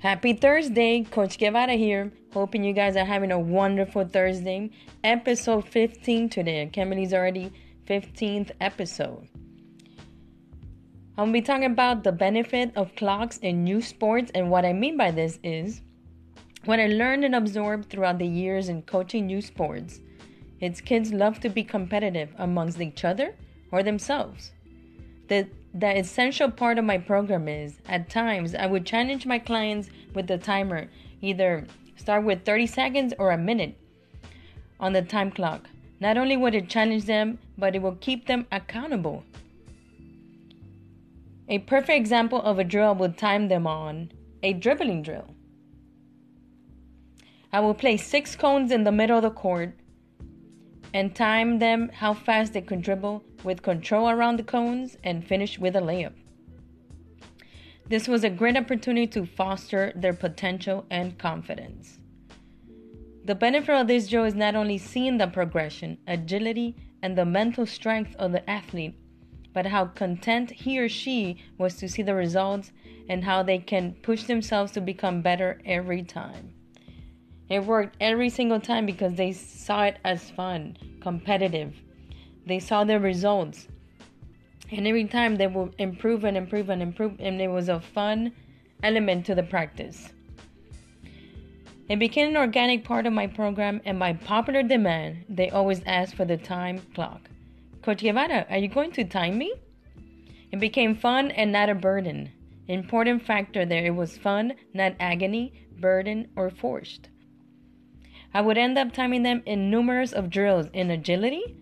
Happy 0.00 0.32
Thursday, 0.32 1.04
Coach 1.04 1.36
Guevara 1.36 1.74
here. 1.74 2.10
Hoping 2.32 2.64
you 2.64 2.72
guys 2.72 2.96
are 2.96 3.04
having 3.04 3.32
a 3.32 3.38
wonderful 3.38 4.08
Thursday. 4.08 4.70
Episode 5.04 5.68
15 5.68 6.30
today. 6.30 6.62
I 6.74 7.14
already 7.14 7.52
15th 7.86 8.50
episode. 8.62 9.28
I'm 11.18 11.26
gonna 11.26 11.32
be 11.32 11.42
talking 11.42 11.66
about 11.66 12.02
the 12.02 12.12
benefit 12.12 12.72
of 12.76 12.96
clocks 12.96 13.36
in 13.42 13.62
new 13.62 13.82
sports, 13.82 14.30
and 14.34 14.50
what 14.50 14.64
I 14.64 14.72
mean 14.72 14.96
by 14.96 15.10
this 15.10 15.38
is 15.44 15.82
what 16.64 16.80
I 16.80 16.86
learned 16.86 17.26
and 17.26 17.34
absorbed 17.34 17.90
throughout 17.90 18.18
the 18.18 18.26
years 18.26 18.70
in 18.70 18.80
coaching 18.80 19.26
new 19.26 19.42
sports. 19.42 20.00
Its 20.60 20.80
kids 20.80 21.12
love 21.12 21.40
to 21.40 21.50
be 21.50 21.62
competitive 21.62 22.30
amongst 22.38 22.80
each 22.80 23.04
other 23.04 23.34
or 23.70 23.82
themselves. 23.82 24.52
The 25.28 25.46
the 25.72 25.98
essential 25.98 26.50
part 26.50 26.78
of 26.78 26.84
my 26.84 26.98
program 26.98 27.48
is 27.48 27.78
at 27.88 28.10
times 28.10 28.54
I 28.54 28.66
would 28.66 28.84
challenge 28.84 29.26
my 29.26 29.38
clients 29.38 29.88
with 30.14 30.26
the 30.26 30.38
timer, 30.38 30.88
either 31.20 31.66
start 31.96 32.24
with 32.24 32.44
30 32.44 32.66
seconds 32.66 33.14
or 33.18 33.30
a 33.30 33.38
minute 33.38 33.76
on 34.80 34.92
the 34.92 35.02
time 35.02 35.30
clock. 35.30 35.68
Not 36.00 36.16
only 36.16 36.36
would 36.36 36.54
it 36.54 36.68
challenge 36.68 37.04
them, 37.04 37.38
but 37.56 37.76
it 37.76 37.82
will 37.82 37.96
keep 37.96 38.26
them 38.26 38.46
accountable. 38.50 39.22
A 41.48 41.58
perfect 41.58 41.96
example 41.96 42.40
of 42.40 42.58
a 42.58 42.64
drill 42.64 42.88
I 42.88 42.92
would 42.92 43.18
time 43.18 43.48
them 43.48 43.66
on 43.66 44.12
a 44.42 44.52
dribbling 44.52 45.02
drill. 45.02 45.34
I 47.52 47.60
will 47.60 47.74
place 47.74 48.06
six 48.06 48.34
cones 48.36 48.72
in 48.72 48.84
the 48.84 48.92
middle 48.92 49.18
of 49.18 49.22
the 49.22 49.30
court 49.30 49.74
and 50.92 51.14
time 51.14 51.58
them 51.58 51.90
how 51.94 52.14
fast 52.14 52.52
they 52.52 52.60
can 52.60 52.80
dribble 52.80 53.22
with 53.44 53.62
control 53.62 54.08
around 54.10 54.38
the 54.38 54.42
cones 54.42 54.96
and 55.04 55.26
finish 55.26 55.58
with 55.58 55.76
a 55.76 55.80
layup. 55.80 56.12
This 57.88 58.06
was 58.06 58.22
a 58.22 58.30
great 58.30 58.56
opportunity 58.56 59.06
to 59.08 59.26
foster 59.26 59.92
their 59.96 60.12
potential 60.12 60.86
and 60.90 61.18
confidence. 61.18 61.98
The 63.24 63.34
benefit 63.34 63.74
of 63.74 63.86
this 63.86 64.08
drill 64.08 64.24
is 64.24 64.34
not 64.34 64.54
only 64.54 64.78
seeing 64.78 65.18
the 65.18 65.26
progression, 65.26 65.98
agility, 66.06 66.76
and 67.02 67.16
the 67.16 67.24
mental 67.24 67.66
strength 67.66 68.14
of 68.16 68.32
the 68.32 68.48
athlete, 68.48 68.94
but 69.52 69.66
how 69.66 69.86
content 69.86 70.50
he 70.50 70.78
or 70.78 70.88
she 70.88 71.38
was 71.58 71.76
to 71.76 71.88
see 71.88 72.02
the 72.02 72.14
results 72.14 72.72
and 73.08 73.24
how 73.24 73.42
they 73.42 73.58
can 73.58 73.94
push 74.02 74.24
themselves 74.24 74.72
to 74.72 74.80
become 74.80 75.20
better 75.20 75.60
every 75.64 76.02
time. 76.02 76.54
It 77.50 77.66
worked 77.66 77.96
every 78.00 78.30
single 78.30 78.60
time 78.60 78.86
because 78.86 79.14
they 79.14 79.32
saw 79.32 79.82
it 79.82 79.98
as 80.04 80.30
fun, 80.30 80.78
competitive. 81.00 81.74
They 82.46 82.60
saw 82.60 82.84
the 82.84 83.00
results. 83.00 83.66
And 84.70 84.86
every 84.86 85.06
time 85.06 85.34
they 85.34 85.48
would 85.48 85.74
improve 85.78 86.22
and 86.22 86.36
improve 86.36 86.70
and 86.70 86.80
improve, 86.80 87.16
and 87.18 87.40
it 87.40 87.48
was 87.48 87.68
a 87.68 87.80
fun 87.80 88.32
element 88.84 89.26
to 89.26 89.34
the 89.34 89.42
practice. 89.42 90.12
It 91.88 91.98
became 91.98 92.28
an 92.28 92.36
organic 92.36 92.84
part 92.84 93.04
of 93.04 93.12
my 93.12 93.26
program, 93.26 93.80
and 93.84 93.98
by 93.98 94.12
popular 94.12 94.62
demand, 94.62 95.24
they 95.28 95.50
always 95.50 95.82
asked 95.86 96.14
for 96.14 96.24
the 96.24 96.36
time 96.36 96.80
clock. 96.94 97.28
Coach 97.82 98.02
Guevara, 98.02 98.46
are 98.48 98.58
you 98.58 98.68
going 98.68 98.92
to 98.92 99.02
time 99.02 99.36
me? 99.36 99.52
It 100.52 100.60
became 100.60 100.94
fun 100.94 101.32
and 101.32 101.50
not 101.50 101.68
a 101.68 101.74
burden. 101.74 102.30
Important 102.68 103.22
factor 103.26 103.66
there, 103.66 103.86
it 103.86 103.96
was 103.96 104.16
fun, 104.16 104.52
not 104.72 104.94
agony, 105.00 105.66
burden, 105.80 106.28
or 106.36 106.48
forced. 106.48 107.08
I 108.32 108.40
would 108.40 108.58
end 108.58 108.78
up 108.78 108.92
timing 108.92 109.22
them 109.22 109.42
in 109.44 109.70
numerous 109.70 110.12
of 110.12 110.30
drills 110.30 110.68
in 110.72 110.90
agility, 110.90 111.56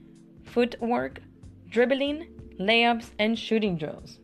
footwork, 0.44 1.20
dribbling, 1.68 2.26
layups, 2.60 3.10
and 3.18 3.38
shooting 3.38 3.76
drills. 3.76 4.18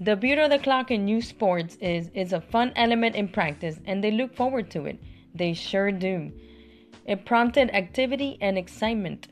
The 0.00 0.16
beauty 0.16 0.40
of 0.40 0.50
the 0.50 0.58
clock 0.58 0.90
in 0.90 1.04
new 1.04 1.20
sports 1.20 1.76
is 1.76 2.10
it's 2.14 2.32
a 2.32 2.40
fun 2.40 2.72
element 2.74 3.16
in 3.16 3.28
practice 3.28 3.80
and 3.84 4.02
they 4.02 4.10
look 4.10 4.34
forward 4.34 4.70
to 4.70 4.86
it. 4.86 4.98
They 5.34 5.52
sure 5.52 5.92
do. 5.92 6.32
It 7.04 7.26
prompted 7.26 7.70
activity 7.74 8.38
and 8.40 8.56
excitement. 8.56 9.28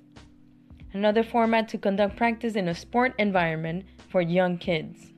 Another 0.92 1.22
format 1.22 1.68
to 1.70 1.78
conduct 1.78 2.16
practice 2.16 2.54
in 2.54 2.68
a 2.68 2.74
sport 2.74 3.14
environment 3.18 3.84
for 4.08 4.20
young 4.20 4.58
kids. 4.58 5.12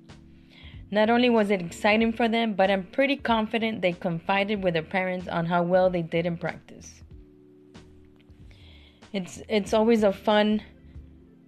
Not 0.91 1.09
only 1.09 1.31
was 1.31 1.51
it 1.51 1.61
exciting 1.61 2.13
for 2.13 2.29
them, 2.29 2.55
but 2.55 2.71
I'm 2.71 2.85
pretty 2.85 3.17
confident 3.17 3.81
they 3.81 3.93
confided 3.93 4.63
with 4.63 4.75
their 4.75 4.83
parents 4.83 5.29
on 5.29 5.47
how 5.47 5.63
well 5.63 5.89
they 5.89 6.03
did 6.03 6.27
in 6.27 6.37
practice. 6.37 7.03
It's 9.13 9.43
it's 9.49 9.73
always 9.73 10.03
a 10.03 10.13
fun 10.13 10.63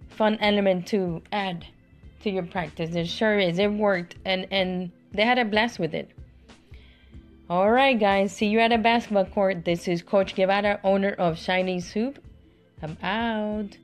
fun 0.09 0.37
element 0.41 0.87
to 0.87 1.21
add 1.31 1.65
to 2.21 2.29
your 2.29 2.43
practice. 2.43 2.95
It 2.95 3.07
sure 3.07 3.39
is. 3.39 3.59
It 3.59 3.71
worked 3.71 4.15
and 4.25 4.47
and 4.51 4.91
they 5.11 5.25
had 5.25 5.39
a 5.39 5.45
blast 5.45 5.79
with 5.79 5.93
it. 5.93 6.11
All 7.49 7.69
right, 7.69 7.99
guys. 7.99 8.31
See 8.31 8.47
you 8.47 8.59
at 8.59 8.71
a 8.71 8.77
basketball 8.77 9.25
court. 9.25 9.65
This 9.65 9.87
is 9.87 10.01
Coach 10.01 10.35
Guevara, 10.35 10.79
owner 10.83 11.11
of 11.11 11.37
Shiny 11.37 11.81
Soup. 11.81 12.17
I'm 12.81 12.97
out. 13.03 13.77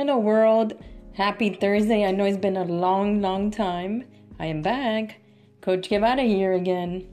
Hello, 0.00 0.16
world. 0.16 0.72
Happy 1.12 1.50
Thursday. 1.50 2.06
I 2.06 2.10
know 2.10 2.24
it's 2.24 2.38
been 2.38 2.56
a 2.56 2.64
long, 2.64 3.20
long 3.20 3.50
time. 3.50 4.06
I 4.38 4.46
am 4.46 4.62
back. 4.62 5.20
Coach 5.60 5.90
Guevara 5.90 6.22
here 6.22 6.54
again. 6.54 7.06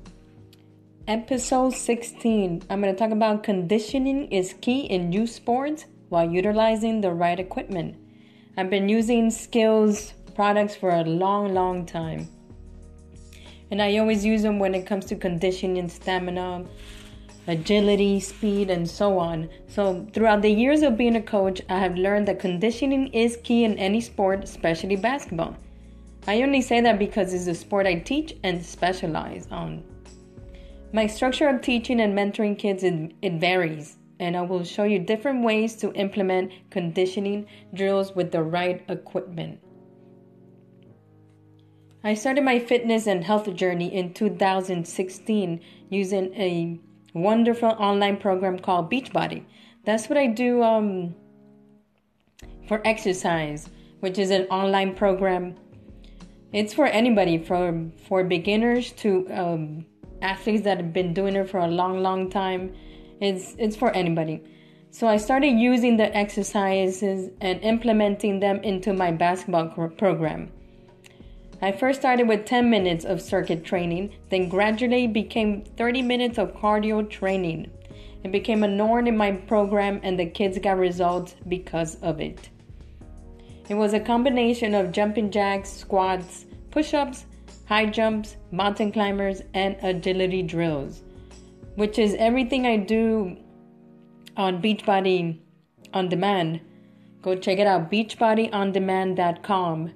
Episode 1.06 1.74
16. 1.74 2.64
I'm 2.70 2.82
going 2.82 2.96
to 2.96 2.98
talk 2.98 3.12
about 3.12 3.44
conditioning 3.44 4.32
is 4.32 4.56
key 4.62 4.86
in 4.86 5.12
youth 5.12 5.32
sports 5.32 5.84
while 6.08 6.32
utilizing 6.32 7.02
the 7.02 7.12
right 7.12 7.38
equipment. 7.38 7.98
I've 8.56 8.70
been 8.70 8.88
using 8.88 9.32
SKLZ 9.32 10.14
products 10.34 10.78
for 10.78 10.92
a 10.92 11.04
long, 11.04 11.54
long 11.54 11.86
time. 11.86 12.30
And 13.70 13.82
I 13.82 13.98
always 13.98 14.24
use 14.24 14.44
them 14.44 14.60
when 14.60 14.74
it 14.74 14.86
comes 14.86 15.04
to 15.08 15.18
conditioning, 15.18 15.90
stamina, 15.90 16.64
agility, 17.48 18.20
speed, 18.20 18.70
and 18.70 18.88
so 18.88 19.18
on. 19.18 19.50
So, 19.68 20.06
throughout 20.14 20.42
the 20.42 20.52
years 20.52 20.82
of 20.82 20.98
being 20.98 21.16
a 21.16 21.22
coach, 21.22 21.62
I 21.70 21.80
have 21.80 21.96
learned 21.96 22.28
that 22.28 22.40
conditioning 22.40 23.08
is 23.08 23.38
key 23.44 23.64
in 23.64 23.78
any 23.78 24.02
sport, 24.02 24.44
especially 24.44 24.98
basketball. 24.98 25.56
I 26.28 26.42
only 26.42 26.62
say 26.62 26.82
that 26.82 27.00
because 27.00 27.34
it's 27.34 27.48
a 27.48 27.56
sport 27.56 27.88
I 27.88 27.96
teach 27.96 28.36
and 28.44 28.64
specialize 28.64 29.48
on. 29.50 29.84
My 30.92 31.08
structure 31.08 31.48
of 31.48 31.62
teaching 31.62 32.02
and 32.02 32.18
mentoring 32.18 32.58
kids 32.58 32.84
it, 32.84 33.14
it 33.22 33.34
varies, 33.34 33.98
and 34.20 34.36
I 34.36 34.42
will 34.42 34.64
show 34.64 34.84
you 34.84 35.00
different 35.00 35.44
ways 35.44 35.76
to 35.78 35.94
implement 35.94 36.52
conditioning 36.70 37.48
drills 37.74 38.14
with 38.14 38.32
the 38.32 38.44
right 38.44 38.84
equipment. 38.90 39.60
I 42.04 42.14
started 42.14 42.44
my 42.44 42.60
fitness 42.60 43.08
and 43.08 43.24
health 43.24 43.54
journey 43.56 43.94
in 43.94 44.14
2016 44.14 45.60
using 45.90 46.34
a 46.36 46.80
wonderful 47.18 47.70
online 47.70 48.18
program 48.18 48.60
called 48.60 48.92
Beachbody. 48.92 49.44
That's 49.86 50.10
what 50.10 50.18
I 50.18 50.28
do 50.28 50.64
um, 50.64 51.16
for 52.68 52.82
exercise, 52.86 53.70
which 54.02 54.18
is 54.18 54.32
an 54.32 54.44
online 54.44 54.96
program. 54.96 55.56
It's 56.54 56.74
for 56.74 56.86
anybody, 56.86 57.38
from 57.38 57.92
for 58.08 58.24
beginners 58.24 58.92
to 59.04 59.28
um, 59.32 59.86
athletes 60.22 60.64
that 60.64 60.78
have 60.78 60.94
been 60.94 61.14
doing 61.14 61.36
it 61.36 61.50
for 61.50 61.60
a 61.60 61.68
long, 61.68 62.02
long 62.02 62.30
time. 62.30 62.74
It's 63.20 63.56
it's 63.58 63.76
for 63.76 63.92
anybody. 63.92 64.44
So 64.90 65.08
I 65.08 65.18
started 65.18 65.60
using 65.60 65.98
the 65.98 66.16
exercises 66.16 67.30
and 67.42 67.62
implementing 67.62 68.40
them 68.40 68.58
into 68.64 68.94
my 68.94 69.12
basketball 69.12 69.68
program. 69.98 70.52
I 71.62 71.72
first 71.72 72.00
started 72.00 72.28
with 72.28 72.46
10 72.46 72.70
minutes 72.70 73.04
of 73.04 73.20
circuit 73.22 73.66
training, 73.66 74.14
then 74.30 74.48
gradually 74.48 75.08
became 75.08 75.64
30 75.64 76.04
minutes 76.04 76.38
of 76.38 76.54
cardio 76.54 77.10
training. 77.10 77.72
It 78.24 78.32
became 78.32 78.64
a 78.64 78.68
norm 78.68 79.08
in 79.08 79.18
my 79.18 79.32
program, 79.32 80.00
and 80.04 80.20
the 80.20 80.28
kids 80.28 80.60
got 80.60 80.78
results 80.78 81.36
because 81.48 81.96
of 81.96 82.20
it. 82.20 82.50
It 83.70 83.76
was 83.76 83.94
a 83.94 84.00
combination 84.00 84.76
of 84.76 84.92
jumping 84.92 85.32
jacks, 85.32 85.72
squats, 85.72 86.46
push 86.70 86.94
ups, 86.94 87.26
high 87.66 87.88
jumps, 87.88 88.38
mountain 88.52 88.92
climbers, 88.92 89.42
and 89.54 89.78
agility 89.82 90.44
drills, 90.44 91.02
which 91.76 92.00
is 92.00 92.16
everything 92.20 92.68
I 92.68 92.78
do 92.78 93.36
on 94.38 94.62
Beachbody 94.62 95.40
On 95.94 96.08
Demand. 96.08 96.62
Go 97.22 97.36
check 97.36 97.58
it 97.58 97.68
out, 97.68 97.92
beachbodyondemand.com. 97.92 99.92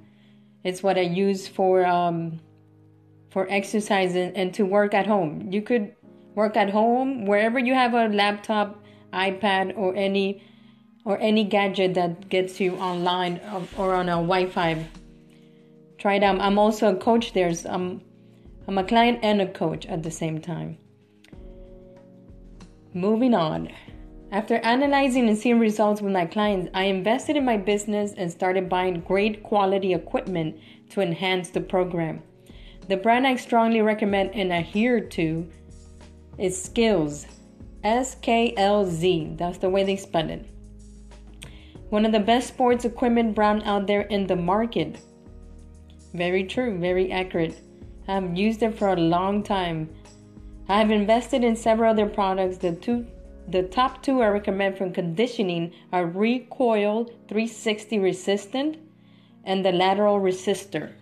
It's 0.63 0.84
what 0.84 0.98
I 0.98 1.02
use 1.02 1.48
for 1.48 1.86
um, 1.86 2.40
for 3.30 3.48
exercise 3.50 4.16
and, 4.16 4.36
and 4.36 4.54
to 4.54 4.66
work 4.66 4.94
at 4.94 5.08
home. 5.08 5.48
You 5.52 5.62
could 5.62 5.96
work 6.36 6.56
at 6.56 6.69
home 6.69 7.25
wherever 7.25 7.60
you 7.60 7.74
have 7.74 7.94
a 7.94 8.08
laptop, 8.08 8.84
iPad, 9.13 9.78
or 9.78 9.96
any 9.96 10.44
or 11.04 11.18
any 11.19 11.44
gadget 11.44 11.96
that 11.96 12.30
gets 12.30 12.60
you 12.60 12.75
online 12.75 13.42
or 13.78 13.96
on 13.96 14.08
a 14.08 14.13
Wi-Fi. 14.13 14.88
Try 15.98 16.16
it 16.16 16.24
out. 16.24 16.40
I'm 16.40 16.60
also 16.60 16.94
a 16.94 16.96
coach. 16.96 17.34
There's 17.34 17.66
um, 17.66 18.02
I'm 18.68 18.78
a 18.78 18.84
client 18.84 19.19
and 19.24 19.42
a 19.42 19.48
coach 19.48 19.86
at 19.88 20.04
the 20.04 20.12
same 20.12 20.40
time. 20.40 20.78
Moving 22.94 23.34
on. 23.34 23.69
After 24.31 24.56
analyzing 24.60 25.28
and 25.28 25.38
seeing 25.38 25.60
results 25.60 26.01
with 26.01 26.13
my 26.13 26.25
clients, 26.25 26.69
I 26.74 26.86
invested 26.86 27.36
in 27.36 27.44
my 27.44 27.57
business 27.57 28.13
and 28.16 28.31
started 28.31 28.69
buying 28.69 29.01
great 29.01 29.44
quality 29.44 29.94
equipment 29.94 30.57
to 30.92 31.01
enhance 31.01 31.50
the 31.50 31.60
program. 31.60 32.24
The 32.88 32.95
brand 32.95 33.28
I 33.28 33.36
strongly 33.36 33.81
recommend 33.81 34.33
and 34.33 34.54
adhere 34.54 35.01
to 35.01 35.50
is 36.38 36.69
SKLZ. 36.69 37.28
S 37.83 38.16
K 38.22 38.54
L 38.56 38.86
Z. 38.86 39.33
That's 39.38 39.57
the 39.57 39.69
way 39.69 39.83
they 39.83 39.98
spell 39.98 40.30
it. 40.30 40.45
One 41.89 42.06
of 42.06 42.12
the 42.12 42.19
best 42.19 42.48
sports 42.48 42.86
equipment 42.86 43.36
brand 43.36 43.63
out 43.66 43.86
there 43.86 44.04
in 44.04 44.27
the 44.27 44.36
market. 44.36 45.00
Very 46.13 46.45
true, 46.45 46.77
very 46.77 47.12
accurate. 47.12 47.60
I've 48.07 48.38
used 48.38 48.63
it 48.63 48.77
for 48.77 48.89
a 48.89 48.95
long 48.95 49.44
time. 49.44 49.89
I 50.69 50.77
have 50.77 50.92
invested 50.92 51.44
in 51.44 51.56
several 51.56 51.92
other 51.92 52.07
products. 52.07 52.57
The 52.57 52.74
two 52.74 53.06
the 53.47 53.63
top 53.63 54.03
two 54.03 54.21
I 54.21 54.27
recommend 54.27 54.77
for 54.77 54.89
conditioning 54.89 55.73
are 55.91 56.05
Recoil 56.05 57.05
360 57.27 57.99
Resistant 57.99 58.77
and 59.43 59.65
the 59.65 59.71
Lateral 59.71 60.19
Resistor. 60.19 60.93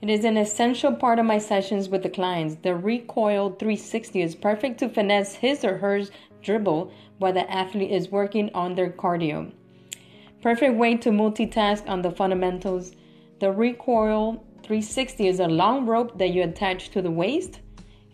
It 0.00 0.10
is 0.10 0.24
an 0.24 0.36
essential 0.36 0.94
part 0.94 1.18
of 1.18 1.26
my 1.26 1.38
sessions 1.38 1.88
with 1.88 2.04
the 2.04 2.08
clients. 2.08 2.56
The 2.62 2.76
Recoil 2.76 3.50
360 3.50 4.22
is 4.22 4.34
perfect 4.36 4.78
to 4.78 4.88
finesse 4.88 5.34
his 5.34 5.64
or 5.64 5.78
her 5.78 6.02
dribble 6.40 6.92
while 7.18 7.32
the 7.32 7.50
athlete 7.50 7.90
is 7.90 8.12
working 8.12 8.50
on 8.54 8.74
their 8.74 8.90
cardio. 8.90 9.52
Perfect 10.40 10.76
way 10.76 10.96
to 10.98 11.10
multitask 11.10 11.88
on 11.88 12.02
the 12.02 12.12
fundamentals. 12.12 12.92
The 13.40 13.50
Recoil 13.50 14.44
360 14.62 15.26
is 15.26 15.40
a 15.40 15.48
long 15.48 15.84
rope 15.84 16.16
that 16.18 16.30
you 16.30 16.44
attach 16.44 16.90
to 16.90 17.02
the 17.02 17.10
waist, 17.10 17.58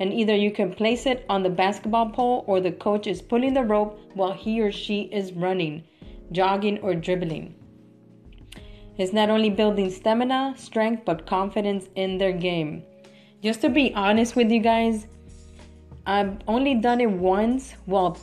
and 0.00 0.12
either 0.12 0.34
you 0.34 0.50
can 0.50 0.72
place 0.72 1.06
it 1.06 1.24
on 1.28 1.42
the 1.42 1.50
basketball 1.50 2.10
pole 2.10 2.44
or 2.46 2.60
the 2.60 2.72
coach 2.72 3.06
is 3.06 3.22
pulling 3.22 3.54
the 3.54 3.62
rope 3.62 3.98
while 4.14 4.32
he 4.32 4.60
or 4.60 4.72
she 4.72 5.02
is 5.02 5.32
running, 5.32 5.84
jogging, 6.32 6.78
or 6.78 6.94
dribbling 6.94 7.54
It's 8.98 9.12
not 9.12 9.30
only 9.30 9.50
building 9.50 9.90
stamina, 9.90 10.54
strength, 10.56 11.04
but 11.04 11.26
confidence 11.26 11.88
in 11.94 12.18
their 12.18 12.32
game. 12.32 12.84
Just 13.42 13.60
to 13.60 13.68
be 13.68 13.92
honest 13.94 14.36
with 14.36 14.50
you 14.50 14.60
guys, 14.60 15.06
I've 16.06 16.38
only 16.46 16.74
done 16.74 17.00
it 17.00 17.10
once 17.10 17.74
while 17.86 18.18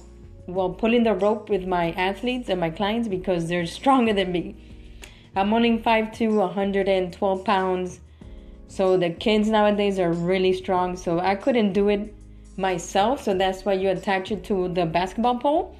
while 0.45 0.69
pulling 0.69 1.03
the 1.03 1.13
rope 1.13 1.49
with 1.49 1.65
my 1.65 1.91
athletes 1.93 2.49
and 2.49 2.59
my 2.59 2.69
clients 2.69 3.07
because 3.07 3.47
they're 3.47 3.65
stronger 3.79 4.13
than 4.13 4.31
me. 4.31 4.55
I'm 5.35 5.53
only 5.53 5.77
5 5.77 6.11
to 6.17 6.27
112 6.27 7.45
pounds. 7.45 8.01
So 8.71 8.97
the 8.97 9.09
kids 9.09 9.49
nowadays 9.49 9.99
are 9.99 10.13
really 10.13 10.53
strong. 10.53 10.95
So 10.95 11.19
I 11.19 11.35
couldn't 11.35 11.73
do 11.73 11.89
it 11.89 12.13
myself. 12.57 13.23
So 13.23 13.33
that's 13.33 13.65
why 13.65 13.73
you 13.73 13.89
attach 13.89 14.31
it 14.31 14.43
to 14.45 14.69
the 14.69 14.85
basketball 14.85 15.39
pole. 15.39 15.75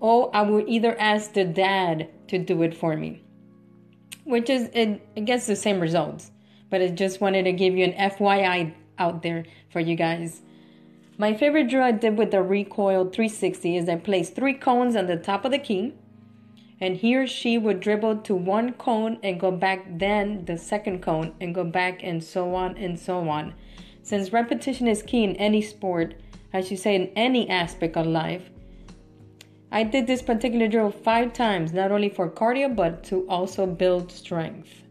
Or 0.00 0.34
I 0.34 0.42
would 0.42 0.68
either 0.68 0.98
ask 1.00 1.32
the 1.32 1.44
dad 1.44 2.08
to 2.28 2.38
do 2.38 2.62
it 2.62 2.74
for 2.74 2.96
me 2.96 3.22
which 4.28 4.50
is 4.50 4.68
it, 4.74 5.00
it 5.16 5.24
gets 5.24 5.46
the 5.46 5.56
same 5.56 5.80
results. 5.80 6.30
But 6.68 6.82
I 6.82 6.88
just 6.88 7.20
wanted 7.20 7.44
to 7.44 7.52
give 7.52 7.74
you 7.74 7.84
an 7.84 8.10
FYI 8.10 8.74
out 8.98 9.22
there 9.22 9.46
for 9.70 9.80
you 9.80 9.96
guys. 9.96 10.42
My 11.16 11.32
favorite 11.32 11.70
drill 11.70 11.82
I 11.82 11.92
did 11.92 12.18
with 12.18 12.30
the 12.30 12.42
Recoil 12.42 13.06
360 13.06 13.76
is 13.78 13.88
I 13.88 13.96
placed 13.96 14.34
three 14.34 14.52
cones 14.52 14.96
on 14.96 15.06
the 15.06 15.16
top 15.16 15.46
of 15.46 15.50
the 15.50 15.58
key, 15.58 15.94
and 16.80 16.96
he 16.96 17.16
or 17.16 17.26
she 17.26 17.58
would 17.58 17.80
dribble 17.80 18.18
to 18.18 18.34
one 18.34 18.72
cone 18.74 19.18
and 19.22 19.40
go 19.40 19.50
back, 19.50 19.84
then 19.98 20.44
the 20.44 20.56
second 20.56 21.02
cone 21.02 21.34
and 21.40 21.54
go 21.54 21.64
back, 21.64 22.02
and 22.02 22.22
so 22.22 22.54
on 22.54 22.76
and 22.76 22.98
so 22.98 23.28
on. 23.28 23.54
Since 24.02 24.32
repetition 24.32 24.86
is 24.86 25.02
key 25.02 25.24
in 25.24 25.36
any 25.36 25.60
sport, 25.60 26.14
I 26.52 26.60
should 26.60 26.78
say 26.78 26.94
in 26.94 27.10
any 27.14 27.48
aspect 27.50 27.96
of 27.96 28.06
life, 28.06 28.48
I 29.70 29.82
did 29.82 30.06
this 30.06 30.22
particular 30.22 30.66
drill 30.66 30.90
five 30.90 31.34
times, 31.34 31.72
not 31.72 31.92
only 31.92 32.08
for 32.08 32.30
cardio, 32.30 32.74
but 32.74 33.04
to 33.04 33.28
also 33.28 33.66
build 33.66 34.10
strength. 34.10 34.82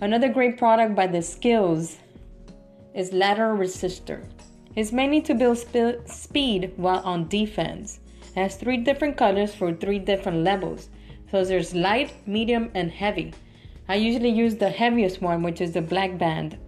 Another 0.00 0.28
great 0.28 0.58
product 0.58 0.94
by 0.94 1.06
the 1.06 1.18
SKLZ 1.18 1.96
is 2.94 3.12
Lateral 3.12 3.56
Resistor. 3.56 4.24
It's 4.74 4.92
mainly 4.92 5.20
to 5.22 5.34
build 5.34 5.58
sp- 5.62 6.02
speed 6.06 6.72
while 6.76 7.00
on 7.00 7.28
defense. 7.28 8.00
Has 8.36 8.56
three 8.56 8.76
different 8.76 9.16
colors 9.16 9.54
for 9.54 9.72
three 9.72 9.98
different 9.98 10.44
levels. 10.44 10.90
So 11.30 11.44
there's 11.44 11.74
light, 11.74 12.12
medium, 12.26 12.70
and 12.74 12.90
heavy. 12.90 13.32
I 13.88 13.94
usually 13.94 14.28
use 14.28 14.56
the 14.56 14.68
heaviest 14.68 15.22
one, 15.22 15.42
which 15.42 15.60
is 15.60 15.72
the 15.72 15.82
black 15.82 16.18
band. 16.18 16.58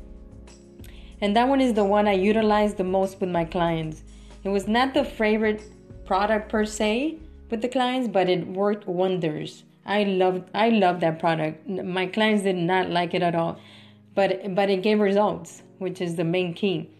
And 1.20 1.36
that 1.36 1.46
one 1.46 1.60
is 1.60 1.74
the 1.74 1.84
one 1.84 2.08
I 2.08 2.12
utilize 2.12 2.74
the 2.74 2.84
most 2.84 3.20
with 3.20 3.28
my 3.28 3.44
clients. 3.44 4.02
It 4.44 4.48
was 4.48 4.66
not 4.66 4.94
the 4.94 5.04
favorite 5.04 5.62
product 6.06 6.48
per 6.48 6.64
se 6.64 7.18
with 7.50 7.60
the 7.60 7.68
clients, 7.68 8.08
but 8.08 8.28
it 8.28 8.46
worked 8.46 8.86
wonders. 8.86 9.64
I 9.84 10.04
loved 10.04 10.48
I 10.54 10.70
love 10.70 11.00
that 11.00 11.18
product. 11.18 11.68
My 11.68 12.06
clients 12.06 12.44
did 12.44 12.56
not 12.56 12.90
like 12.90 13.14
it 13.14 13.22
at 13.22 13.34
all, 13.34 13.58
but 14.14 14.54
but 14.54 14.70
it 14.70 14.82
gave 14.82 15.00
results, 15.00 15.62
which 15.78 16.00
is 16.00 16.16
the 16.16 16.24
main 16.24 16.54
key. 16.54 16.90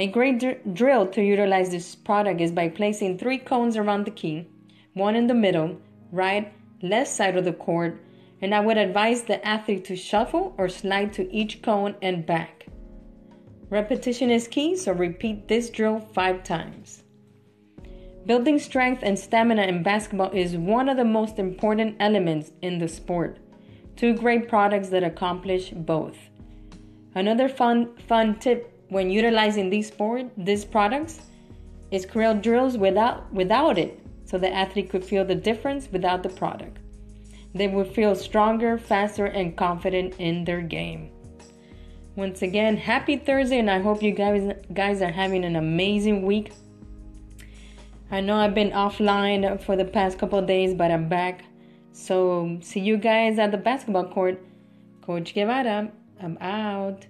A 0.00 0.06
great 0.06 0.38
dr- 0.38 0.72
drill 0.72 1.06
to 1.08 1.22
utilize 1.22 1.68
this 1.68 1.94
product 1.94 2.40
is 2.40 2.52
by 2.52 2.70
placing 2.70 3.18
three 3.18 3.36
cones 3.36 3.76
around 3.76 4.06
the 4.06 4.10
key, 4.10 4.48
one 4.94 5.14
in 5.14 5.26
the 5.26 5.34
middle, 5.34 5.76
right, 6.10 6.50
left 6.80 7.10
side 7.10 7.36
of 7.36 7.44
the 7.44 7.52
court, 7.52 8.02
and 8.40 8.54
I 8.54 8.60
would 8.60 8.78
advise 8.78 9.24
the 9.24 9.46
athlete 9.46 9.84
to 9.84 9.96
shuffle 9.96 10.54
or 10.56 10.70
slide 10.70 11.12
to 11.14 11.30
each 11.30 11.60
cone 11.60 11.96
and 12.00 12.24
back. 12.24 12.64
Repetition 13.68 14.30
is 14.30 14.48
key, 14.48 14.74
so 14.74 14.92
repeat 14.92 15.48
this 15.48 15.68
drill 15.68 16.00
five 16.00 16.44
times. 16.44 17.02
Building 18.24 18.58
strength 18.58 19.02
and 19.02 19.18
stamina 19.18 19.64
in 19.64 19.82
basketball 19.82 20.30
is 20.30 20.56
one 20.56 20.88
of 20.88 20.96
the 20.96 21.04
most 21.04 21.38
important 21.38 21.96
elements 22.00 22.52
in 22.62 22.78
the 22.78 22.88
sport. 22.88 23.36
Two 23.96 24.14
great 24.14 24.48
products 24.48 24.88
that 24.88 25.04
accomplish 25.04 25.68
both. 25.70 26.16
Another 27.14 27.50
fun 27.50 27.98
fun 28.08 28.38
tip 28.38 28.79
when 28.90 29.10
utilizing 29.10 29.70
these 29.70 29.90
these 30.36 30.64
products 30.64 31.20
is 31.90 32.04
create 32.04 32.42
drills 32.42 32.76
without 32.76 33.32
without 33.32 33.78
it 33.78 33.98
so 34.24 34.38
the 34.38 34.52
athlete 34.52 34.90
could 34.90 35.04
feel 35.04 35.24
the 35.24 35.34
difference 35.34 35.88
without 35.90 36.22
the 36.22 36.28
product. 36.28 36.76
They 37.54 37.66
would 37.66 37.88
feel 37.88 38.14
stronger, 38.14 38.78
faster, 38.78 39.26
and 39.26 39.56
confident 39.56 40.14
in 40.18 40.44
their 40.44 40.60
game. 40.60 41.10
Once 42.14 42.42
again, 42.42 42.76
happy 42.76 43.16
Thursday, 43.16 43.58
and 43.58 43.70
I 43.70 43.80
hope 43.80 44.02
you 44.02 44.12
guys 44.12 44.54
guys 44.74 45.00
are 45.02 45.10
having 45.10 45.44
an 45.44 45.56
amazing 45.56 46.22
week 46.22 46.52
I 48.12 48.20
know 48.20 48.34
I've 48.34 48.56
been 48.56 48.72
offline 48.72 49.62
for 49.62 49.76
the 49.76 49.84
past 49.84 50.18
couple 50.18 50.42
days, 50.42 50.74
but 50.74 50.90
I'm 50.90 51.08
back. 51.08 51.44
So, 51.92 52.58
see 52.60 52.80
you 52.80 52.96
guys 52.96 53.38
at 53.38 53.52
the 53.52 53.56
basketball 53.56 54.08
court. 54.08 54.42
Coach 55.00 55.32
Guevara, 55.32 55.92
I'm 56.20 56.36
out. 56.40 57.06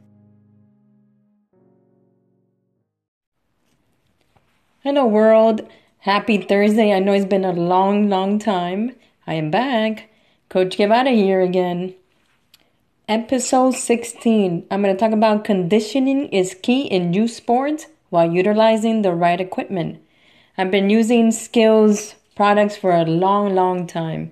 Hello, 4.82 5.04
world. 5.04 5.60
Happy 5.98 6.38
Thursday. 6.38 6.94
I 6.94 7.00
know 7.00 7.12
it's 7.12 7.26
been 7.26 7.44
a 7.44 7.52
long, 7.52 8.08
long 8.08 8.38
time. 8.38 8.96
I 9.26 9.34
am 9.34 9.50
back. 9.50 10.08
Coach 10.48 10.78
Guevara 10.78 11.10
here 11.10 11.42
again. 11.42 11.94
Episode 13.06 13.74
16. 13.74 14.66
I'm 14.70 14.82
going 14.82 14.96
to 14.96 14.98
talk 14.98 15.12
about 15.12 15.44
conditioning 15.44 16.28
is 16.28 16.56
key 16.62 16.86
in 16.86 17.12
youth 17.12 17.32
sports 17.32 17.88
while 18.08 18.32
utilizing 18.32 19.02
the 19.02 19.12
right 19.12 19.38
equipment. 19.38 20.02
I've 20.56 20.70
been 20.70 20.88
using 20.88 21.28
SKLZ 21.28 22.14
products 22.34 22.78
for 22.78 22.92
a 22.92 23.04
long, 23.04 23.54
long 23.54 23.86
time. 23.86 24.30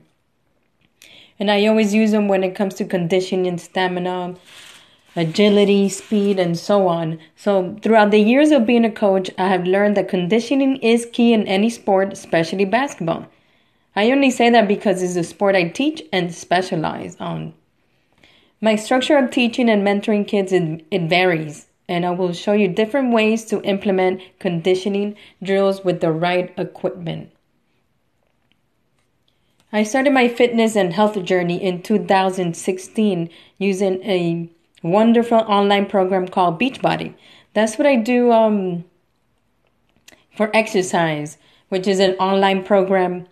And 1.38 1.50
I 1.50 1.66
always 1.66 1.92
use 1.92 2.12
them 2.12 2.26
when 2.26 2.42
it 2.42 2.54
comes 2.54 2.72
to 2.76 2.86
conditioning, 2.86 3.58
stamina, 3.58 4.36
agility, 5.18 5.88
speed, 5.88 6.38
and 6.38 6.58
so 6.58 6.88
on. 6.88 7.18
So, 7.36 7.76
throughout 7.82 8.10
the 8.10 8.20
years 8.20 8.50
of 8.50 8.66
being 8.66 8.84
a 8.84 8.90
coach, 8.90 9.30
I 9.36 9.48
have 9.48 9.66
learned 9.66 9.96
that 9.96 10.08
conditioning 10.08 10.76
is 10.76 11.08
key 11.12 11.32
in 11.32 11.46
any 11.46 11.70
sport, 11.70 12.12
especially 12.12 12.64
basketball. 12.64 13.26
I 13.96 14.10
only 14.10 14.30
say 14.30 14.48
that 14.50 14.68
because 14.68 15.02
it's 15.02 15.16
a 15.16 15.24
sport 15.24 15.56
I 15.56 15.68
teach 15.68 16.02
and 16.12 16.34
specialize 16.34 17.16
on. 17.20 17.54
My 18.60 18.76
structure 18.76 19.16
of 19.16 19.30
teaching 19.30 19.68
and 19.68 19.86
mentoring 19.86 20.26
kids 20.26 20.52
it, 20.52 20.84
it 20.90 21.08
varies 21.08 21.68
and 21.88 22.04
I 22.04 22.10
will 22.10 22.32
show 22.32 22.52
you 22.52 22.68
different 22.68 23.12
ways 23.12 23.44
to 23.46 23.62
implement 23.62 24.20
conditioning 24.38 25.16
drills 25.42 25.82
with 25.82 26.00
the 26.00 26.12
right 26.12 26.52
equipment. 26.58 27.32
I 29.72 29.82
started 29.82 30.12
my 30.12 30.28
fitness 30.28 30.76
and 30.76 30.92
health 30.92 31.22
journey 31.24 31.62
in 31.62 31.82
2016 31.82 33.30
using 33.58 34.02
a 34.02 34.50
wonderful 34.82 35.38
online 35.38 35.86
program 35.86 36.28
called 36.28 36.60
Beachbody. 36.60 37.14
That's 37.54 37.78
what 37.78 37.86
I 37.86 37.96
do 37.96 38.32
um, 38.32 38.84
for 40.36 40.54
exercise, 40.54 41.38
which 41.68 41.86
is 41.86 41.98
an 41.98 42.12
online 42.12 42.64
program. 42.64 43.26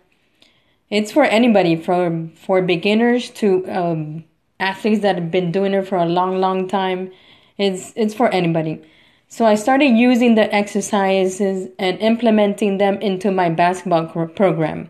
It's 0.89 1.11
for 1.11 1.23
anybody, 1.23 1.75
from 1.75 2.29
for 2.29 2.61
beginners 2.61 3.29
to 3.31 3.65
um, 3.69 4.23
athletes 4.59 5.01
that 5.01 5.15
have 5.15 5.31
been 5.31 5.51
doing 5.51 5.73
it 5.73 5.87
for 5.87 5.97
a 5.97 6.05
long, 6.05 6.39
long 6.39 6.67
time 6.67 7.11
it's 7.57 7.91
it's 7.95 8.13
for 8.13 8.29
anybody. 8.29 8.81
So 9.27 9.45
I 9.45 9.55
started 9.55 9.97
using 9.97 10.35
the 10.35 10.53
exercises 10.53 11.69
and 11.79 11.99
implementing 11.99 12.77
them 12.77 12.95
into 13.01 13.31
my 13.31 13.49
basketball 13.49 14.05
program. 14.27 14.89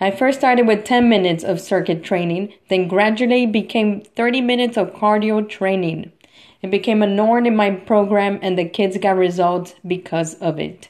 I 0.00 0.12
first 0.12 0.38
started 0.38 0.66
with 0.66 0.84
10 0.84 1.08
minutes 1.08 1.42
of 1.42 1.60
circuit 1.60 2.04
training, 2.04 2.52
then 2.68 2.86
gradually 2.86 3.46
became 3.46 4.00
30 4.00 4.40
minutes 4.40 4.76
of 4.76 4.92
cardio 4.92 5.48
training. 5.48 6.12
It 6.62 6.70
became 6.70 7.02
a 7.02 7.06
norm 7.06 7.46
in 7.46 7.56
my 7.56 7.70
program, 7.70 8.38
and 8.40 8.56
the 8.56 8.68
kids 8.68 8.96
got 8.98 9.16
results 9.16 9.74
because 9.86 10.34
of 10.34 10.58
it. 10.58 10.88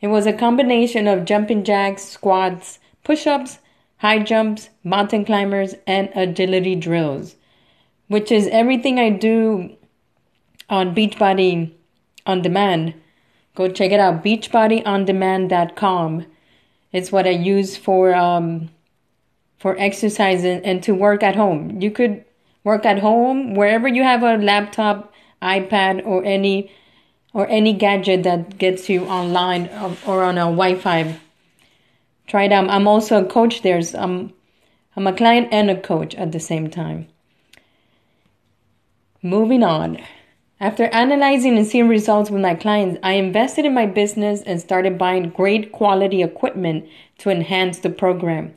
It 0.00 0.08
was 0.08 0.26
a 0.26 0.32
combination 0.32 1.06
of 1.06 1.26
jumping 1.26 1.64
jacks, 1.64 2.02
squats, 2.02 2.78
push 3.04 3.26
ups, 3.26 3.58
high 3.98 4.20
jumps, 4.20 4.70
mountain 4.82 5.24
climbers, 5.24 5.74
and 5.86 6.08
agility 6.14 6.74
drills, 6.74 7.36
which 8.08 8.32
is 8.32 8.48
everything 8.48 8.98
I 8.98 9.10
do 9.10 9.76
on 10.68 10.94
Beachbody 10.94 11.72
On 12.26 12.42
Demand. 12.42 12.94
Go 13.54 13.68
check 13.68 13.92
it 13.92 14.00
out, 14.00 14.24
beachbodyondemand.com. 14.24 16.26
It's 16.92 17.10
what 17.10 17.26
I 17.26 17.30
use 17.30 17.76
for 17.76 18.14
um, 18.14 18.70
for 19.58 19.76
exercise 19.78 20.44
and, 20.44 20.64
and 20.64 20.82
to 20.82 20.94
work 20.94 21.22
at 21.22 21.36
home. 21.36 21.80
You 21.80 21.90
could 21.90 22.24
work 22.64 22.84
at 22.84 22.98
home 22.98 23.54
wherever 23.54 23.88
you 23.88 24.02
have 24.02 24.22
a 24.22 24.36
laptop, 24.36 25.12
iPad, 25.40 26.06
or 26.06 26.24
any 26.24 26.70
or 27.32 27.48
any 27.48 27.72
gadget 27.72 28.24
that 28.24 28.58
gets 28.58 28.88
you 28.88 29.06
online 29.06 29.68
or 30.06 30.22
on 30.22 30.36
a 30.36 30.44
Wi-Fi. 30.44 31.18
Try 32.26 32.44
it 32.44 32.52
out. 32.52 32.68
I'm 32.68 32.86
also 32.86 33.24
a 33.24 33.28
coach 33.28 33.62
There's 33.62 33.94
I'm 33.94 34.32
I'm 34.94 35.06
a 35.06 35.12
client 35.12 35.48
and 35.50 35.70
a 35.70 35.80
coach 35.80 36.14
at 36.14 36.32
the 36.32 36.40
same 36.40 36.68
time. 36.68 37.08
Moving 39.22 39.62
on. 39.62 39.98
After 40.62 40.84
analyzing 40.84 41.58
and 41.58 41.66
seeing 41.66 41.88
results 41.88 42.30
with 42.30 42.40
my 42.40 42.54
clients, 42.54 42.96
I 43.02 43.14
invested 43.14 43.64
in 43.64 43.74
my 43.74 43.84
business 43.84 44.42
and 44.42 44.60
started 44.60 44.96
buying 44.96 45.30
great 45.30 45.72
quality 45.72 46.22
equipment 46.22 46.88
to 47.18 47.30
enhance 47.30 47.80
the 47.80 47.90
program. 47.90 48.54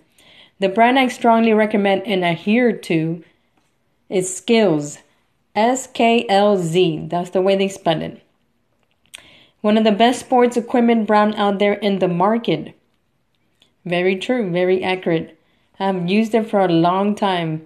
The 0.59 0.69
brand 0.69 0.99
I 0.99 1.07
strongly 1.07 1.51
recommend 1.51 2.03
and 2.05 2.23
adhere 2.23 2.73
to 2.73 3.23
is 4.07 4.29
SKLZ. 4.39 5.01
S 5.55 5.87
K 5.87 6.27
L 6.29 6.57
Z. 6.57 7.07
That's 7.09 7.31
the 7.31 7.41
way 7.41 7.55
they 7.55 7.69
spell 7.69 8.03
it. 8.03 8.21
One 9.61 9.75
of 9.75 9.83
the 9.83 9.91
best 9.91 10.19
sports 10.19 10.57
equipment 10.57 11.07
brand 11.07 11.33
out 11.37 11.57
there 11.57 11.73
in 11.73 11.97
the 11.97 12.07
market. 12.07 12.75
Very 13.83 14.15
true, 14.15 14.51
very 14.51 14.83
accurate. 14.83 15.39
I've 15.79 16.07
used 16.07 16.35
it 16.35 16.47
for 16.47 16.59
a 16.59 16.67
long 16.67 17.15
time. 17.15 17.65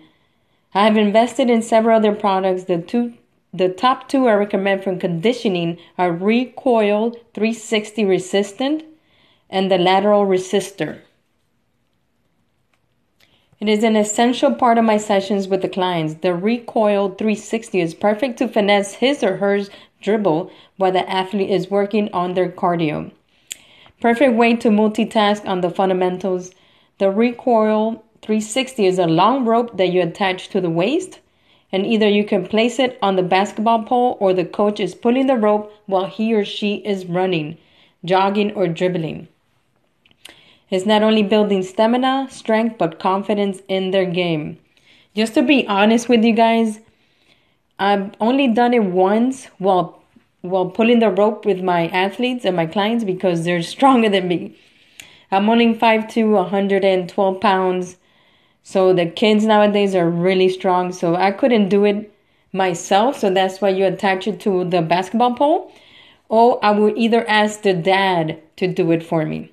I 0.74 0.86
have 0.86 0.96
invested 0.96 1.50
in 1.50 1.62
several 1.62 1.98
other 1.98 2.16
products. 2.16 2.64
The 2.64 2.78
two 2.78 3.16
the 3.52 3.70
top 3.70 4.08
two 4.08 4.28
I 4.28 4.34
recommend 4.34 4.84
for 4.84 4.96
conditioning 4.96 5.80
are 5.98 6.12
Recoil 6.12 7.12
360 7.34 8.06
Resistant 8.06 8.84
and 9.50 9.72
the 9.72 9.78
Lateral 9.78 10.26
Resistor. 10.26 11.00
It 13.60 13.68
is 13.68 13.84
an 13.84 13.96
essential 13.96 14.54
part 14.54 14.78
of 14.78 14.86
my 14.86 14.98
sessions 14.98 15.48
with 15.48 15.62
the 15.62 15.68
clients. 15.68 16.14
The 16.22 16.34
Recoil 16.34 17.10
360 17.10 17.82
is 17.82 17.94
perfect 17.94 18.38
to 18.38 18.48
finesse 18.48 18.94
his 18.96 19.24
or 19.24 19.38
her 19.38 19.62
dribble 20.02 20.52
while 20.78 20.92
the 20.92 21.10
athlete 21.10 21.50
is 21.50 21.72
working 21.72 22.10
on 22.14 22.36
their 22.36 22.50
cardio. 22.50 23.12
Perfect 24.00 24.36
way 24.36 24.56
to 24.56 24.70
multitask 24.70 25.46
on 25.46 25.60
the 25.60 25.70
fundamentals. 25.70 26.52
The 27.00 27.12
Recoil 27.12 28.04
360 28.22 28.86
is 28.86 29.00
a 29.00 29.08
long 29.08 29.44
rope 29.44 29.76
that 29.76 29.90
you 29.90 30.02
attach 30.02 30.50
to 30.50 30.62
the 30.62 30.70
waist 30.70 31.20
and 31.72 31.86
either 31.86 32.08
you 32.08 32.24
can 32.24 32.48
place 32.48 32.80
it 32.80 32.98
on 33.02 33.16
the 33.16 33.24
basketball 33.24 33.84
pole 33.84 34.18
or 34.20 34.34
the 34.34 34.46
coach 34.46 34.80
is 34.80 34.96
pulling 34.96 35.28
the 35.28 35.36
rope 35.36 35.72
while 35.86 36.06
he 36.06 36.34
or 36.34 36.44
she 36.44 36.76
is 36.78 37.06
running, 37.06 37.58
jogging, 38.04 38.52
or 38.54 38.68
dribbling. 38.68 39.28
It's 40.70 40.86
not 40.86 41.02
only 41.02 41.24
building 41.24 41.64
stamina, 41.64 42.28
strength, 42.30 42.78
but 42.78 43.00
confidence 43.00 43.62
in 43.68 43.92
their 43.92 44.06
game. 44.06 44.60
Just 45.16 45.34
to 45.34 45.42
be 45.42 45.68
honest 45.68 46.08
with 46.08 46.24
you 46.24 46.34
guys, 46.34 46.80
I've 47.80 48.12
only 48.20 48.48
done 48.48 48.74
it 48.74 48.84
once 48.84 49.46
while 49.58 50.00
while 50.42 50.70
pulling 50.70 51.00
the 51.00 51.10
rope 51.10 51.44
with 51.44 51.62
my 51.62 51.88
athletes 51.90 52.46
and 52.46 52.56
my 52.56 52.66
clients 52.66 53.04
because 53.04 53.44
they're 53.44 53.62
stronger 53.76 54.10
than 54.10 54.28
me. 54.28 54.58
I'm 55.32 55.50
only 55.50 55.76
5'2", 55.76 56.32
112 56.32 57.42
pounds. 57.42 57.98
So 58.70 58.94
the 58.94 59.08
kids 59.08 59.46
nowadays 59.46 59.96
are 59.96 60.08
really 60.08 60.48
strong. 60.48 60.92
So 60.92 61.16
I 61.16 61.32
couldn't 61.32 61.70
do 61.70 61.86
it 61.86 62.14
myself. 62.54 63.18
So 63.18 63.32
that's 63.34 63.62
why 63.62 63.70
you 63.70 63.84
attach 63.88 64.28
it 64.28 64.40
to 64.42 64.64
the 64.64 64.84
basketball 64.84 65.34
pole. 65.34 65.72
Or 66.28 66.64
I 66.64 66.70
would 66.70 66.96
either 66.96 67.28
ask 67.28 67.64
the 67.64 67.74
dad 67.74 68.40
to 68.58 68.68
do 68.68 68.92
it 68.92 69.02
for 69.02 69.26
me, 69.26 69.52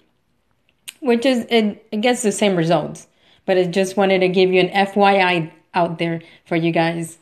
which 1.00 1.24
is, 1.24 1.46
it, 1.48 1.86
it 1.90 2.02
gets 2.02 2.20
the 2.20 2.30
same 2.30 2.56
results. 2.56 3.06
But 3.46 3.56
I 3.56 3.64
just 3.64 3.96
wanted 3.96 4.18
to 4.18 4.28
give 4.28 4.52
you 4.52 4.60
an 4.60 4.86
FYI 4.86 5.50
out 5.72 5.98
there 5.98 6.20
for 6.44 6.56
you 6.56 6.70
guys. 6.70 7.16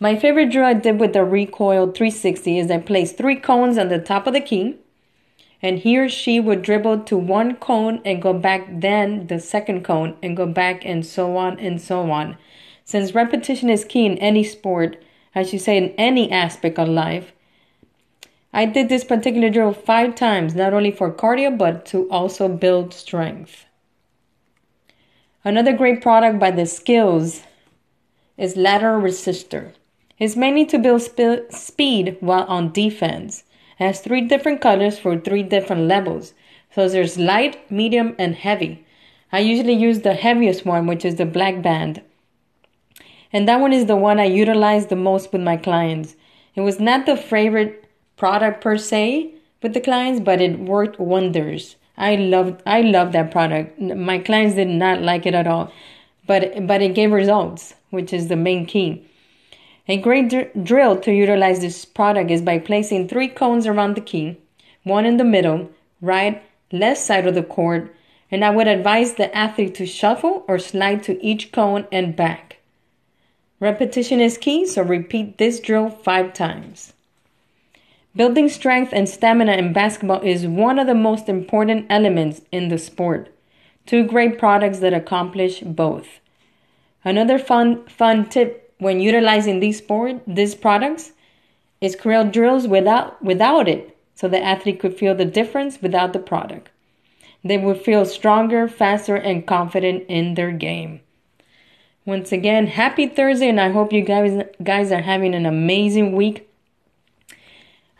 My 0.00 0.16
favorite 0.16 0.50
drill 0.50 0.66
I 0.66 0.74
did 0.74 0.98
with 0.98 1.12
the 1.12 1.22
Recoil 1.22 1.92
360 1.92 2.58
is 2.58 2.68
I 2.68 2.78
placed 2.78 3.16
three 3.16 3.36
cones 3.36 3.78
on 3.78 3.90
the 3.90 4.00
top 4.00 4.26
of 4.26 4.32
the 4.32 4.40
key 4.40 4.76
and 5.62 5.78
he 5.78 5.96
or 5.96 6.08
she 6.08 6.40
would 6.40 6.62
dribble 6.62 7.00
to 7.04 7.16
one 7.16 7.54
cone 7.56 8.02
and 8.04 8.20
go 8.20 8.32
back, 8.32 8.66
then 8.68 9.28
the 9.28 9.38
second 9.38 9.84
cone 9.84 10.16
and 10.22 10.36
go 10.36 10.44
back, 10.46 10.84
and 10.84 11.06
so 11.06 11.36
on 11.36 11.58
and 11.60 11.80
so 11.80 12.10
on. 12.10 12.36
Since 12.84 13.14
repetition 13.14 13.70
is 13.70 13.84
key 13.84 14.04
in 14.04 14.18
any 14.18 14.42
sport, 14.42 15.02
I 15.34 15.44
should 15.44 15.60
say 15.60 15.76
in 15.76 15.94
any 15.96 16.30
aspect 16.32 16.78
of 16.78 16.88
life, 16.88 17.32
I 18.52 18.66
did 18.66 18.88
this 18.88 19.04
particular 19.04 19.48
drill 19.48 19.72
five 19.72 20.14
times, 20.14 20.54
not 20.54 20.74
only 20.74 20.90
for 20.90 21.10
cardio, 21.12 21.56
but 21.56 21.86
to 21.86 22.10
also 22.10 22.48
build 22.48 22.92
strength. 22.92 23.64
Another 25.44 25.72
great 25.72 26.02
product 26.02 26.38
by 26.38 26.50
the 26.50 26.62
SKLZ 26.62 27.44
is 28.36 28.56
Lateral 28.56 29.00
Resistor. 29.00 29.72
It's 30.18 30.36
mainly 30.36 30.66
to 30.66 30.78
build 30.78 31.02
sp- 31.02 31.50
speed 31.50 32.16
while 32.20 32.44
on 32.44 32.72
defense 32.72 33.44
has 33.82 34.00
three 34.00 34.22
different 34.22 34.60
colors 34.60 34.98
for 34.98 35.18
three 35.18 35.42
different 35.42 35.82
levels. 35.82 36.34
So 36.74 36.88
there's 36.88 37.18
light, 37.18 37.70
medium, 37.70 38.14
and 38.18 38.34
heavy. 38.34 38.84
I 39.30 39.40
usually 39.40 39.74
use 39.74 40.00
the 40.00 40.14
heaviest 40.14 40.64
one, 40.66 40.86
which 40.86 41.04
is 41.04 41.16
the 41.16 41.26
black 41.26 41.62
band. 41.62 42.02
And 43.32 43.48
that 43.48 43.60
one 43.60 43.72
is 43.72 43.86
the 43.86 43.96
one 43.96 44.20
I 44.20 44.24
utilize 44.24 44.86
the 44.86 44.96
most 44.96 45.32
with 45.32 45.42
my 45.42 45.56
clients. 45.56 46.16
It 46.54 46.60
was 46.60 46.78
not 46.78 47.06
the 47.06 47.16
favorite 47.16 47.84
product 48.16 48.60
per 48.60 48.76
se 48.76 49.34
with 49.62 49.72
the 49.74 49.80
clients, 49.80 50.20
but 50.20 50.40
it 50.40 50.58
worked 50.58 50.98
wonders. 50.98 51.76
I 51.96 52.16
loved 52.16 52.62
I 52.66 52.80
love 52.82 53.12
that 53.12 53.30
product. 53.30 53.80
My 53.80 54.18
clients 54.18 54.56
did 54.56 54.68
not 54.68 55.02
like 55.02 55.26
it 55.26 55.34
at 55.34 55.46
all, 55.46 55.72
but 56.26 56.66
but 56.66 56.82
it 56.82 56.94
gave 56.94 57.12
results, 57.12 57.74
which 57.90 58.12
is 58.12 58.28
the 58.28 58.36
main 58.36 58.66
key. 58.66 59.08
A 59.88 59.96
great 59.96 60.28
dr- 60.28 60.64
drill 60.64 60.96
to 61.00 61.12
utilize 61.12 61.60
this 61.60 61.84
product 61.84 62.30
is 62.30 62.40
by 62.40 62.58
placing 62.58 63.08
three 63.08 63.28
cones 63.28 63.66
around 63.66 63.96
the 63.96 64.00
key, 64.00 64.38
one 64.84 65.04
in 65.04 65.16
the 65.16 65.24
middle, 65.24 65.70
right, 66.00 66.42
left 66.70 67.00
side 67.00 67.26
of 67.26 67.34
the 67.34 67.42
court, 67.42 67.94
and 68.30 68.44
I 68.44 68.50
would 68.50 68.68
advise 68.68 69.14
the 69.14 69.34
athlete 69.36 69.74
to 69.76 69.86
shuffle 69.86 70.44
or 70.46 70.58
slide 70.58 71.02
to 71.04 71.22
each 71.24 71.50
cone 71.50 71.86
and 71.90 72.14
back. 72.14 72.58
Repetition 73.58 74.20
is 74.20 74.38
key, 74.38 74.66
so 74.66 74.82
repeat 74.82 75.38
this 75.38 75.60
drill 75.60 75.88
five 75.88 76.32
times. 76.32 76.92
Building 78.14 78.48
strength 78.48 78.92
and 78.92 79.08
stamina 79.08 79.52
in 79.52 79.72
basketball 79.72 80.20
is 80.20 80.46
one 80.46 80.78
of 80.78 80.86
the 80.86 80.94
most 80.94 81.28
important 81.28 81.86
elements 81.88 82.42
in 82.52 82.68
the 82.68 82.78
sport. 82.78 83.34
Two 83.86 84.04
great 84.04 84.38
products 84.38 84.78
that 84.80 84.92
accomplish 84.92 85.60
both. 85.60 86.20
Another 87.04 87.38
fun 87.38 87.84
fun 87.86 88.28
tip 88.28 88.61
when 88.82 89.00
utilizing 89.00 89.60
these 89.60 89.80
these 90.26 90.54
products 90.54 91.12
is 91.80 91.96
create 91.96 92.32
drills 92.32 92.66
without 92.66 93.22
without 93.22 93.68
it 93.68 93.96
so 94.14 94.28
the 94.28 94.42
athlete 94.42 94.80
could 94.80 94.98
feel 94.98 95.14
the 95.14 95.24
difference 95.24 95.80
without 95.80 96.12
the 96.12 96.18
product. 96.18 96.68
They 97.44 97.58
would 97.58 97.80
feel 97.80 98.04
stronger 98.04 98.68
faster 98.68 99.16
and 99.16 99.46
confident 99.46 100.04
in 100.08 100.34
their 100.34 100.52
game. 100.52 101.00
Once 102.04 102.32
again 102.32 102.66
happy 102.66 103.06
thursday 103.06 103.48
and 103.48 103.60
i 103.60 103.70
hope 103.70 103.92
you 103.92 104.02
guys 104.02 104.44
guys 104.62 104.90
are 104.90 105.02
having 105.02 105.34
an 105.34 105.46
amazing 105.46 106.12
week. 106.12 106.48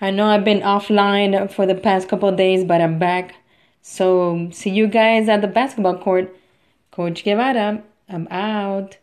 I 0.00 0.10
know 0.10 0.26
i've 0.26 0.44
been 0.44 0.60
offline 0.60 1.50
for 1.50 1.64
the 1.64 1.76
past 1.76 2.08
couple 2.08 2.32
days 2.32 2.64
but 2.64 2.80
i'm 2.80 2.98
back. 2.98 3.36
So 3.82 4.48
see 4.52 4.70
you 4.70 4.88
guys 4.88 5.28
at 5.28 5.40
the 5.42 5.48
basketball 5.48 5.98
court. 5.98 6.36
Coach 6.90 7.24
guevara 7.24 7.82
i'm 8.08 8.26
out 8.30 8.96